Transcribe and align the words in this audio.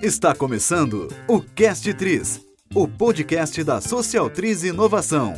Está 0.00 0.32
começando 0.32 1.08
o 1.26 1.40
Cast 1.40 1.92
Tris, 1.94 2.40
o 2.72 2.86
podcast 2.86 3.64
da 3.64 3.80
Social 3.80 4.30
Tris 4.30 4.62
Inovação. 4.62 5.34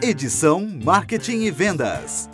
Edição 0.00 0.66
Marketing 0.82 1.42
e 1.42 1.50
Vendas. 1.50 2.26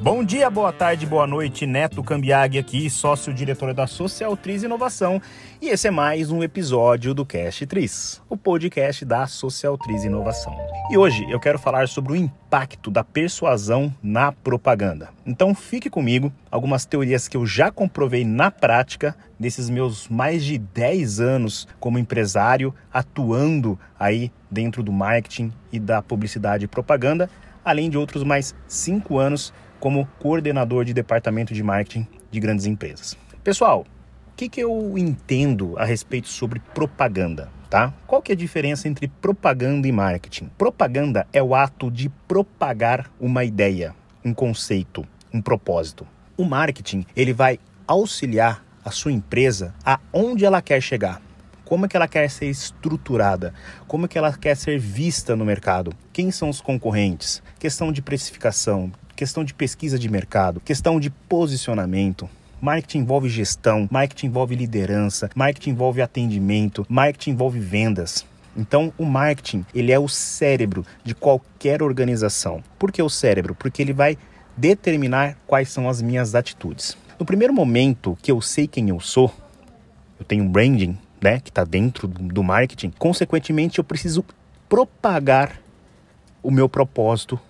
Bom 0.00 0.22
dia, 0.22 0.48
boa 0.48 0.72
tarde, 0.72 1.04
boa 1.04 1.26
noite. 1.26 1.66
Neto 1.66 2.04
Cambiag 2.04 2.56
aqui, 2.56 2.88
sócio-diretor 2.88 3.74
da 3.74 3.84
Social 3.88 4.36
Tris 4.36 4.62
Inovação. 4.62 5.20
E 5.60 5.70
esse 5.70 5.88
é 5.88 5.90
mais 5.90 6.30
um 6.30 6.40
episódio 6.40 7.12
do 7.12 7.26
Cast 7.26 7.66
Tris, 7.66 8.22
o 8.28 8.36
podcast 8.36 9.04
da 9.04 9.26
Social 9.26 9.76
Tris 9.76 10.04
Inovação. 10.04 10.56
E 10.88 10.96
hoje 10.96 11.28
eu 11.28 11.40
quero 11.40 11.58
falar 11.58 11.88
sobre 11.88 12.12
o 12.12 12.16
impacto 12.16 12.92
da 12.92 13.02
persuasão 13.02 13.92
na 14.00 14.30
propaganda. 14.30 15.08
Então 15.26 15.52
fique 15.52 15.90
comigo, 15.90 16.32
algumas 16.48 16.86
teorias 16.86 17.26
que 17.26 17.36
eu 17.36 17.44
já 17.44 17.72
comprovei 17.72 18.24
na 18.24 18.52
prática 18.52 19.16
nesses 19.36 19.68
meus 19.68 20.06
mais 20.06 20.44
de 20.44 20.58
10 20.58 21.18
anos 21.18 21.66
como 21.80 21.98
empresário, 21.98 22.72
atuando 22.92 23.76
aí 23.98 24.30
dentro 24.48 24.80
do 24.80 24.92
marketing 24.92 25.52
e 25.72 25.80
da 25.80 26.00
publicidade 26.00 26.66
e 26.66 26.68
propaganda, 26.68 27.28
além 27.64 27.90
de 27.90 27.98
outros 27.98 28.22
mais 28.22 28.54
5 28.68 29.18
anos 29.18 29.52
como 29.80 30.08
coordenador 30.18 30.84
de 30.84 30.92
departamento 30.92 31.54
de 31.54 31.62
marketing 31.62 32.06
de 32.30 32.40
grandes 32.40 32.66
empresas. 32.66 33.16
Pessoal, 33.42 33.86
o 34.32 34.36
que, 34.36 34.48
que 34.48 34.60
eu 34.60 34.96
entendo 34.96 35.74
a 35.78 35.84
respeito 35.84 36.28
sobre 36.28 36.60
propaganda? 36.74 37.50
Tá? 37.70 37.92
Qual 38.06 38.22
que 38.22 38.32
é 38.32 38.34
a 38.34 38.38
diferença 38.38 38.88
entre 38.88 39.08
propaganda 39.08 39.86
e 39.86 39.92
marketing? 39.92 40.50
Propaganda 40.56 41.26
é 41.32 41.42
o 41.42 41.54
ato 41.54 41.90
de 41.90 42.08
propagar 42.26 43.10
uma 43.20 43.44
ideia, 43.44 43.94
um 44.24 44.32
conceito, 44.32 45.06
um 45.32 45.42
propósito. 45.42 46.06
O 46.36 46.44
marketing, 46.44 47.04
ele 47.14 47.32
vai 47.32 47.58
auxiliar 47.86 48.64
a 48.84 48.90
sua 48.90 49.12
empresa 49.12 49.74
aonde 49.84 50.44
ela 50.44 50.62
quer 50.62 50.80
chegar. 50.80 51.20
Como 51.68 51.84
é 51.84 51.88
que 51.88 51.96
ela 51.96 52.08
quer 52.08 52.30
ser 52.30 52.46
estruturada? 52.46 53.52
Como 53.86 54.06
é 54.06 54.08
que 54.08 54.16
ela 54.16 54.32
quer 54.32 54.56
ser 54.56 54.78
vista 54.78 55.36
no 55.36 55.44
mercado? 55.44 55.92
Quem 56.14 56.30
são 56.30 56.48
os 56.48 56.62
concorrentes? 56.62 57.42
Questão 57.58 57.92
de 57.92 58.00
precificação, 58.00 58.90
questão 59.18 59.42
de 59.42 59.52
pesquisa 59.52 59.98
de 59.98 60.08
mercado, 60.08 60.60
questão 60.60 61.00
de 61.00 61.10
posicionamento. 61.10 62.30
Marketing 62.60 62.98
envolve 62.98 63.28
gestão, 63.28 63.88
marketing 63.90 64.28
envolve 64.28 64.54
liderança, 64.54 65.28
marketing 65.34 65.70
envolve 65.70 66.00
atendimento, 66.00 66.86
marketing 66.88 67.30
envolve 67.30 67.58
vendas. 67.58 68.24
Então, 68.56 68.92
o 68.96 69.04
marketing, 69.04 69.66
ele 69.74 69.90
é 69.90 69.98
o 69.98 70.06
cérebro 70.06 70.86
de 71.02 71.16
qualquer 71.16 71.82
organização. 71.82 72.62
Por 72.78 72.92
que 72.92 73.02
o 73.02 73.08
cérebro? 73.08 73.56
Porque 73.56 73.82
ele 73.82 73.92
vai 73.92 74.16
determinar 74.56 75.36
quais 75.48 75.68
são 75.68 75.88
as 75.88 76.00
minhas 76.00 76.36
atitudes. 76.36 76.96
No 77.18 77.26
primeiro 77.26 77.52
momento 77.52 78.16
que 78.22 78.30
eu 78.30 78.40
sei 78.40 78.68
quem 78.68 78.88
eu 78.88 79.00
sou, 79.00 79.34
eu 80.16 80.24
tenho 80.24 80.44
um 80.44 80.48
branding, 80.48 80.96
né, 81.20 81.40
que 81.40 81.50
está 81.50 81.64
dentro 81.64 82.06
do 82.06 82.44
marketing, 82.44 82.92
consequentemente 82.96 83.78
eu 83.78 83.84
preciso 83.84 84.24
propagar 84.68 85.60
o 86.40 86.52
meu 86.52 86.68
propósito 86.68 87.40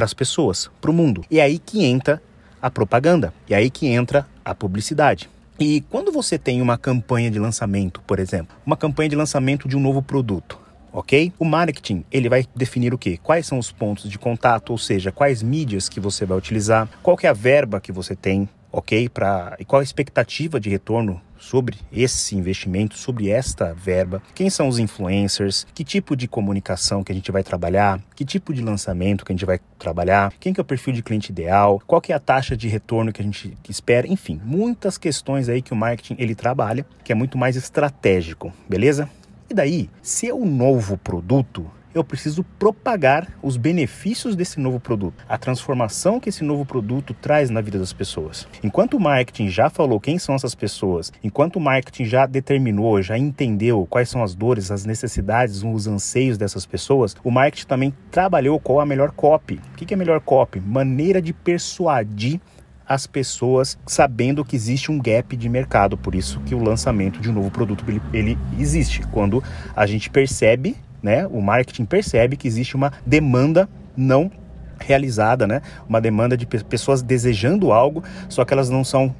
para 0.00 0.06
as 0.06 0.14
pessoas, 0.14 0.70
para 0.80 0.90
o 0.90 0.94
mundo. 0.94 1.26
E 1.30 1.38
é 1.38 1.42
aí 1.42 1.58
que 1.58 1.84
entra 1.84 2.22
a 2.62 2.70
propaganda, 2.70 3.34
e 3.46 3.52
é 3.52 3.58
aí 3.58 3.68
que 3.68 3.86
entra 3.86 4.26
a 4.42 4.54
publicidade. 4.54 5.28
E 5.58 5.82
quando 5.90 6.10
você 6.10 6.38
tem 6.38 6.62
uma 6.62 6.78
campanha 6.78 7.30
de 7.30 7.38
lançamento, 7.38 8.00
por 8.06 8.18
exemplo, 8.18 8.56
uma 8.64 8.78
campanha 8.78 9.10
de 9.10 9.16
lançamento 9.16 9.68
de 9.68 9.76
um 9.76 9.80
novo 9.80 10.00
produto, 10.00 10.58
ok? 10.90 11.34
O 11.38 11.44
marketing 11.44 12.02
ele 12.10 12.30
vai 12.30 12.46
definir 12.56 12.94
o 12.94 12.98
que? 12.98 13.18
Quais 13.18 13.46
são 13.46 13.58
os 13.58 13.70
pontos 13.70 14.08
de 14.08 14.18
contato, 14.18 14.70
ou 14.70 14.78
seja, 14.78 15.12
quais 15.12 15.42
mídias 15.42 15.86
que 15.86 16.00
você 16.00 16.24
vai 16.24 16.38
utilizar, 16.38 16.88
qual 17.02 17.18
é 17.22 17.26
a 17.26 17.34
verba 17.34 17.78
que 17.78 17.92
você 17.92 18.16
tem, 18.16 18.48
ok? 18.72 19.06
Pra, 19.10 19.54
e 19.60 19.66
qual 19.66 19.80
a 19.80 19.84
expectativa 19.84 20.58
de 20.58 20.70
retorno 20.70 21.20
sobre 21.40 21.78
esse 21.90 22.36
investimento, 22.36 22.96
sobre 22.96 23.30
esta 23.30 23.74
verba, 23.74 24.22
quem 24.34 24.48
são 24.48 24.68
os 24.68 24.78
influencers, 24.78 25.66
que 25.74 25.82
tipo 25.82 26.14
de 26.14 26.28
comunicação 26.28 27.02
que 27.02 27.10
a 27.10 27.14
gente 27.14 27.32
vai 27.32 27.42
trabalhar, 27.42 28.00
que 28.14 28.24
tipo 28.24 28.54
de 28.54 28.62
lançamento 28.62 29.24
que 29.24 29.32
a 29.32 29.34
gente 29.34 29.46
vai 29.46 29.58
trabalhar, 29.78 30.32
quem 30.38 30.52
que 30.52 30.60
é 30.60 30.62
o 30.62 30.64
perfil 30.64 30.92
de 30.92 31.02
cliente 31.02 31.32
ideal, 31.32 31.82
qual 31.86 32.00
que 32.00 32.12
é 32.12 32.14
a 32.14 32.20
taxa 32.20 32.56
de 32.56 32.68
retorno 32.68 33.12
que 33.12 33.22
a 33.22 33.24
gente 33.24 33.56
espera, 33.68 34.06
enfim, 34.06 34.40
muitas 34.44 34.98
questões 34.98 35.48
aí 35.48 35.62
que 35.62 35.72
o 35.72 35.76
marketing 35.76 36.16
ele 36.18 36.34
trabalha, 36.34 36.86
que 37.02 37.10
é 37.10 37.14
muito 37.14 37.38
mais 37.38 37.56
estratégico, 37.56 38.52
beleza? 38.68 39.08
E 39.48 39.54
daí, 39.54 39.90
se 40.00 40.28
é 40.28 40.34
um 40.34 40.46
novo 40.46 40.96
produto, 40.96 41.68
eu 41.94 42.04
preciso 42.04 42.44
propagar 42.58 43.28
os 43.42 43.56
benefícios 43.56 44.36
desse 44.36 44.60
novo 44.60 44.78
produto, 44.78 45.24
a 45.28 45.36
transformação 45.36 46.20
que 46.20 46.28
esse 46.28 46.44
novo 46.44 46.64
produto 46.64 47.14
traz 47.14 47.50
na 47.50 47.60
vida 47.60 47.78
das 47.78 47.92
pessoas. 47.92 48.46
Enquanto 48.62 48.94
o 48.94 49.00
marketing 49.00 49.48
já 49.48 49.68
falou 49.68 50.00
quem 50.00 50.18
são 50.18 50.34
essas 50.34 50.54
pessoas, 50.54 51.12
enquanto 51.22 51.56
o 51.56 51.60
marketing 51.60 52.04
já 52.04 52.26
determinou, 52.26 53.02
já 53.02 53.18
entendeu 53.18 53.86
quais 53.88 54.08
são 54.08 54.22
as 54.22 54.34
dores, 54.34 54.70
as 54.70 54.84
necessidades, 54.84 55.62
os 55.62 55.86
anseios 55.86 56.38
dessas 56.38 56.64
pessoas, 56.64 57.16
o 57.24 57.30
marketing 57.30 57.66
também 57.66 57.94
trabalhou 58.10 58.60
qual 58.60 58.80
a 58.80 58.86
melhor 58.86 59.10
copy. 59.10 59.60
O 59.72 59.76
que 59.76 59.92
é 59.92 59.96
melhor 59.96 60.20
copy? 60.20 60.60
Maneira 60.60 61.20
de 61.20 61.32
persuadir 61.32 62.40
as 62.90 63.06
pessoas 63.06 63.78
sabendo 63.86 64.44
que 64.44 64.56
existe 64.56 64.90
um 64.90 64.98
gap 64.98 65.36
de 65.36 65.48
mercado. 65.48 65.96
Por 65.96 66.12
isso 66.12 66.40
que 66.40 66.56
o 66.56 66.62
lançamento 66.62 67.20
de 67.20 67.30
um 67.30 67.32
novo 67.32 67.48
produto 67.48 67.84
ele, 67.86 68.02
ele 68.12 68.38
existe. 68.58 69.06
Quando 69.12 69.42
a 69.76 69.86
gente 69.86 70.10
percebe 70.10 70.76
né? 71.02 71.26
O 71.26 71.40
marketing 71.40 71.84
percebe 71.84 72.36
que 72.36 72.48
existe 72.48 72.76
uma 72.76 72.92
demanda 73.04 73.68
não 73.96 74.30
realizada, 74.78 75.46
né? 75.46 75.62
Uma 75.88 76.00
demanda 76.00 76.36
de 76.36 76.46
pessoas 76.46 77.02
desejando 77.02 77.72
algo, 77.72 78.02
só 78.28 78.44
que 78.44 78.52
elas 78.52 78.70
não 78.70 78.82
são 78.82 79.14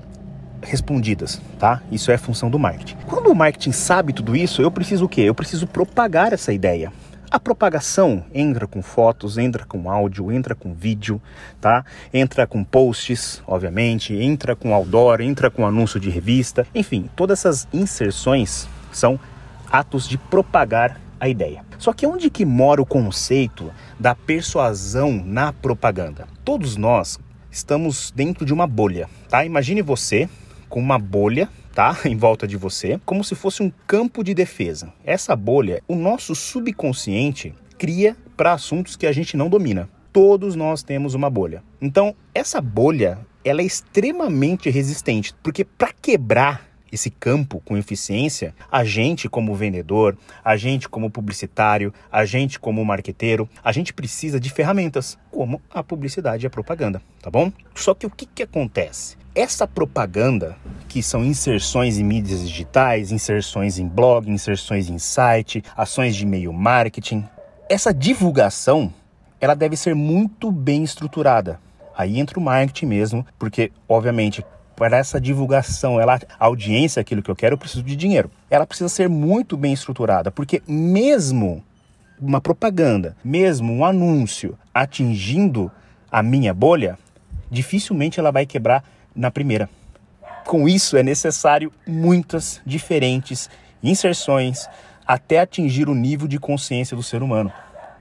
respondidas, 0.63 1.41
tá? 1.59 1.83
Isso 1.91 2.11
é 2.11 2.19
função 2.19 2.51
do 2.51 2.59
marketing. 2.59 2.97
Quando 3.07 3.31
o 3.31 3.35
marketing 3.35 3.73
sabe 3.73 4.13
tudo 4.13 4.37
isso, 4.37 4.63
eu 4.63 4.71
preciso 4.71 5.07
o 5.07 5.09
quê? 5.09 5.23
Eu 5.23 5.35
preciso 5.35 5.67
propagar 5.67 6.33
essa 6.33 6.53
ideia. 6.53 6.93
A 7.31 7.39
propagação 7.39 8.25
entra 8.35 8.67
com 8.67 8.83
fotos, 8.83 9.39
entra 9.39 9.65
com 9.65 9.89
áudio, 9.89 10.33
entra 10.33 10.53
com 10.53 10.75
vídeo, 10.75 11.23
tá? 11.61 11.85
Entra 12.13 12.45
com 12.45 12.65
posts, 12.65 13.41
obviamente, 13.47 14.13
entra 14.15 14.57
com 14.57 14.75
outdoor, 14.75 15.21
entra 15.21 15.49
com 15.49 15.65
anúncio 15.65 16.01
de 16.01 16.11
revista, 16.11 16.67
enfim, 16.75 17.09
todas 17.15 17.39
essas 17.39 17.69
inserções 17.73 18.69
são 18.91 19.19
atos 19.71 20.09
de 20.09 20.19
propagar 20.19 21.01
a 21.21 21.29
ideia. 21.29 21.65
Só 21.79 21.93
que 21.93 22.07
onde 22.07 22.31
que 22.31 22.45
mora 22.45 22.81
o 22.81 22.87
conceito 22.87 23.71
da 23.99 24.15
persuasão 24.15 25.23
na 25.25 25.53
propaganda? 25.53 26.27
Todos 26.45 26.77
nós 26.77 27.21
estamos 27.51 28.11
dentro 28.11 28.45
de 28.45 28.53
uma 28.53 28.67
bolha, 28.67 29.09
tá? 29.29 29.45
Imagine 29.45 29.83
você 29.83 30.29
com 30.69 30.81
uma 30.81 30.99
bolha 30.99 31.49
tá? 31.75 31.97
Em 32.05 32.17
volta 32.17 32.47
de 32.47 32.57
você, 32.57 33.01
como 33.05 33.25
se 33.25 33.35
fosse 33.35 33.63
um 33.63 33.73
campo 33.87 34.23
de 34.23 34.35
defesa. 34.35 34.93
Essa 35.05 35.35
bolha, 35.37 35.83
o 35.89 35.95
nosso 35.95 36.35
subconsciente 36.35 37.55
cria 37.79 38.17
para 38.37 38.53
assuntos 38.53 38.97
que 38.97 39.07
a 39.07 39.13
gente 39.13 39.37
não 39.37 39.49
domina. 39.49 39.89
Todos 40.13 40.57
nós 40.57 40.83
temos 40.83 41.15
uma 41.15 41.31
bolha. 41.31 41.63
Então, 41.81 42.15
essa 42.35 42.61
bolha, 42.61 43.19
ela 43.45 43.63
é 43.63 43.65
extremamente 43.65 44.69
resistente, 44.69 45.33
porque 45.43 45.65
para 45.65 45.93
quebrar 45.93 46.70
esse 46.93 47.11
campo 47.11 47.61
com 47.65 47.77
eficiência, 47.77 48.55
a 48.71 48.85
gente 48.85 49.29
como 49.29 49.55
vendedor, 49.55 50.17
a 50.45 50.57
gente 50.57 50.89
como 50.89 51.11
publicitário, 51.11 51.93
a 52.11 52.25
gente 52.25 52.59
como 52.59 52.85
marqueteiro, 52.85 53.49
a 53.63 53.73
gente 53.73 53.93
precisa 53.93 54.41
de 54.41 54.51
ferramentas 54.51 55.19
como 55.31 55.61
a 55.71 55.83
publicidade 55.83 56.45
e 56.45 56.49
a 56.49 56.51
propaganda, 56.51 57.01
tá 57.23 57.31
bom? 57.31 57.53
Só 57.75 57.95
que 57.95 58.07
o 58.07 58.11
que, 58.11 58.27
que 58.27 58.43
acontece? 58.43 59.17
Essa 59.35 59.67
propaganda, 59.67 60.57
que 60.89 61.03
são 61.03 61.25
inserções 61.25 61.99
em 61.99 62.05
mídias 62.05 62.47
digitais, 62.47 63.13
inserções 63.13 63.79
em 63.79 63.87
blog, 63.87 64.29
inserções 64.29 64.89
em 64.89 64.99
site, 64.99 65.63
ações 65.77 66.17
de 66.17 66.25
e-mail 66.25 66.53
marketing, 66.53 67.25
essa 67.69 67.95
divulgação, 67.95 68.93
ela 69.41 69.55
deve 69.55 69.77
ser 69.77 69.95
muito 69.95 70.51
bem 70.51 70.83
estruturada. 70.83 71.61
Aí 71.97 72.19
entra 72.19 72.39
o 72.39 72.43
marketing 72.43 72.87
mesmo, 72.87 73.27
porque 73.39 73.71
obviamente 73.89 74.45
para 74.81 74.97
essa 74.97 75.21
divulgação, 75.21 76.01
ela, 76.01 76.19
a 76.39 76.47
audiência, 76.47 77.03
aquilo 77.03 77.23
que 77.23 77.31
eu 77.31 77.37
quero, 77.37 77.53
eu 77.53 77.59
preciso 77.59 77.83
de 77.83 77.95
dinheiro. 77.95 78.31
Ela 78.49 78.67
precisa 78.67 78.89
ser 78.89 79.11
muito 79.11 79.55
bem 79.55 79.75
estruturada, 79.75 80.31
porque 80.31 80.63
mesmo 80.67 81.63
uma 82.19 82.41
propaganda, 82.41 83.15
mesmo 83.23 83.75
um 83.75 83.85
anúncio 83.85 84.59
atingindo 84.73 85.71
a 86.11 86.23
minha 86.23 86.55
bolha, 86.55 86.99
dificilmente 87.51 88.19
ela 88.19 88.31
vai 88.31 88.47
quebrar 88.47 88.83
na 89.15 89.31
primeira. 89.31 89.69
Com 90.47 90.67
isso, 90.67 90.97
é 90.97 91.03
necessário 91.03 91.71
muitas 91.87 92.63
diferentes 92.65 93.51
inserções 93.83 94.67
até 95.07 95.41
atingir 95.41 95.91
o 95.91 95.95
nível 95.95 96.27
de 96.27 96.39
consciência 96.39 96.97
do 96.97 97.03
ser 97.03 97.23
humano. 97.23 97.53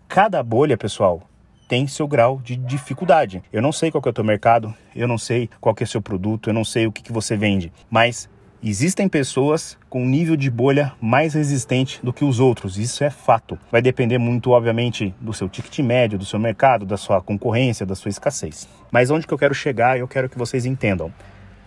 Cada 0.07 0.41
bolha, 0.41 0.77
pessoal, 0.77 1.28
tem 1.69 1.87
seu 1.87 2.07
grau 2.07 2.41
de 2.43 2.57
dificuldade. 2.57 3.43
Eu 3.53 3.61
não 3.61 3.71
sei 3.71 3.91
qual 3.91 4.01
é 4.03 4.09
o 4.09 4.13
teu 4.13 4.23
mercado, 4.23 4.73
eu 4.95 5.07
não 5.07 5.19
sei 5.19 5.47
qual 5.61 5.75
é 5.79 5.83
o 5.83 5.87
seu 5.87 6.01
produto, 6.01 6.49
eu 6.49 6.53
não 6.53 6.65
sei 6.65 6.87
o 6.87 6.91
que, 6.91 7.03
que 7.03 7.13
você 7.13 7.37
vende, 7.37 7.71
mas 7.89 8.27
Existem 8.61 9.07
pessoas 9.07 9.77
com 9.89 10.05
nível 10.05 10.35
de 10.35 10.51
bolha 10.51 10.91
mais 10.99 11.33
resistente 11.33 11.97
do 12.03 12.11
que 12.11 12.25
os 12.25 12.41
outros, 12.41 12.77
isso 12.77 13.05
é 13.05 13.09
fato. 13.09 13.57
Vai 13.71 13.81
depender 13.81 14.17
muito, 14.17 14.51
obviamente, 14.51 15.15
do 15.21 15.31
seu 15.31 15.47
ticket 15.47 15.79
médio, 15.79 16.19
do 16.19 16.25
seu 16.25 16.37
mercado, 16.37 16.85
da 16.85 16.97
sua 16.97 17.21
concorrência, 17.21 17.85
da 17.85 17.95
sua 17.95 18.09
escassez. 18.09 18.67
Mas 18.91 19.09
onde 19.09 19.25
que 19.25 19.33
eu 19.33 19.37
quero 19.37 19.55
chegar, 19.55 19.97
eu 19.97 20.09
quero 20.09 20.27
que 20.27 20.37
vocês 20.37 20.65
entendam. 20.65 21.09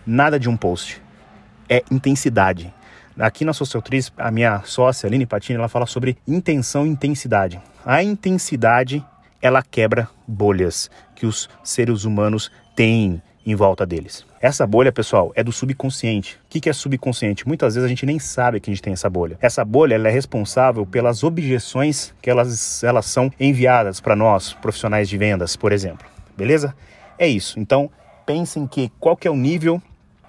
Nada 0.05 0.39
de 0.39 0.47
um 0.47 0.55
post. 0.55 1.01
É 1.67 1.81
intensidade. 1.89 2.71
Aqui 3.17 3.43
na 3.43 3.53
Socialtriz, 3.53 4.13
a 4.15 4.29
minha 4.29 4.61
sócia, 4.63 5.07
Aline 5.07 5.25
Patini, 5.25 5.57
ela 5.57 5.67
fala 5.67 5.87
sobre 5.87 6.15
intenção 6.27 6.85
e 6.85 6.89
intensidade. 6.89 7.59
A 7.83 8.03
intensidade, 8.03 9.03
ela 9.43 9.61
quebra 9.61 10.07
bolhas 10.25 10.89
que 11.13 11.25
os 11.25 11.49
seres 11.61 12.05
humanos 12.05 12.49
têm 12.73 13.21
em 13.45 13.55
volta 13.55 13.85
deles. 13.85 14.25
Essa 14.41 14.65
bolha, 14.65 14.89
pessoal, 14.89 15.33
é 15.35 15.43
do 15.43 15.51
subconsciente. 15.51 16.39
O 16.45 16.47
que 16.47 16.69
é 16.69 16.73
subconsciente? 16.73 17.45
Muitas 17.45 17.75
vezes 17.75 17.85
a 17.85 17.89
gente 17.89 18.05
nem 18.05 18.19
sabe 18.19 18.61
que 18.61 18.69
a 18.69 18.73
gente 18.73 18.81
tem 18.81 18.93
essa 18.93 19.09
bolha. 19.09 19.37
Essa 19.41 19.65
bolha 19.65 19.95
é 19.95 20.09
responsável 20.09 20.85
pelas 20.85 21.25
objeções 21.25 22.13
que 22.21 22.29
elas, 22.29 22.81
elas 22.85 23.05
são 23.05 23.29
enviadas 23.37 23.99
para 23.99 24.15
nós, 24.15 24.53
profissionais 24.53 25.09
de 25.09 25.17
vendas, 25.17 25.57
por 25.57 25.73
exemplo. 25.73 26.07
Beleza? 26.37 26.73
É 27.19 27.27
isso. 27.27 27.59
Então, 27.59 27.91
pensem 28.25 28.65
que 28.65 28.89
qual 28.97 29.17
que 29.17 29.27
é 29.27 29.31
o 29.31 29.35
nível 29.35 29.81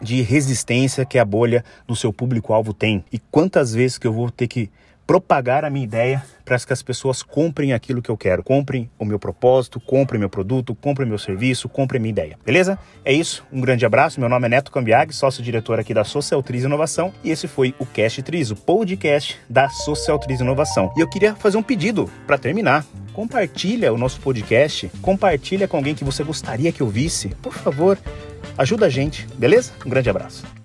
de 0.03 0.23
resistência 0.23 1.05
que 1.05 1.21
a 1.21 1.25
bolha 1.25 1.65
do 1.87 1.95
seu 1.95 2.13
público-alvo 2.13 2.75
tem 2.75 3.05
e 3.13 3.19
quantas 3.19 3.73
vezes 3.73 3.97
que 3.97 4.09
eu 4.09 4.13
vou 4.13 4.29
ter 4.29 4.49
que 4.49 4.69
propagar 5.07 5.65
a 5.65 5.71
minha 5.71 5.85
ideia 5.85 6.25
para 6.45 6.59
que 6.59 6.73
as 6.73 6.83
pessoas 6.83 7.23
comprem 7.23 7.73
aquilo 7.73 8.03
que 8.03 8.11
eu 8.11 8.17
quero. 8.17 8.43
Comprem 8.43 8.91
o 8.99 9.05
meu 9.05 9.19
propósito, 9.19 9.81
comprem 9.81 10.21
meu 10.21 10.29
produto, 10.29 10.75
comprem 10.75 11.09
meu 11.09 11.19
serviço, 11.19 11.69
comprem 11.69 12.01
minha 12.01 12.11
ideia. 12.11 12.39
Beleza? 12.45 12.79
É 13.05 13.13
isso. 13.13 13.45
Um 13.53 13.61
grande 13.61 13.87
abraço. 13.87 14.21
Meu 14.21 14.29
nome 14.29 14.47
é 14.47 14.49
Neto 14.49 14.71
Cambiag, 14.71 15.15
sócio-diretor 15.15 15.81
aqui 15.81 15.95
da 15.95 16.05
Social 16.05 16.43
Triz 16.43 16.65
Inovação. 16.65 17.13
E 17.23 17.31
esse 17.31 17.49
foi 17.49 17.75
o 17.79 17.87
Cast 17.87 18.23
Triz, 18.23 18.51
o 18.51 18.57
podcast 18.57 19.39
da 19.49 19.69
Social 19.69 20.19
Triz 20.19 20.41
Inovação. 20.41 20.93
E 20.97 21.01
eu 21.01 21.09
queria 21.09 21.35
fazer 21.35 21.57
um 21.57 21.63
pedido 21.63 22.11
para 22.27 22.39
terminar. 22.39 22.85
Compartilha 23.13 23.93
o 23.93 23.99
nosso 23.99 24.21
podcast, 24.21 24.91
compartilha 25.01 25.69
com 25.69 25.77
alguém 25.77 25.95
que 25.95 26.05
você 26.05 26.25
gostaria 26.25 26.73
que 26.73 26.81
eu 26.81 26.89
visse. 26.89 27.29
Por 27.41 27.55
favor, 27.55 27.97
ajuda 28.59 28.87
a 28.87 28.91
gente, 28.91 29.27
beleza? 29.39 29.73
Um 29.87 29.89
grande 29.89 30.11
abraço. 30.11 30.64